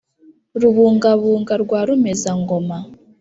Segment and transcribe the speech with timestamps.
[0.61, 2.77] rubungabunga rwa rumeza-ngoma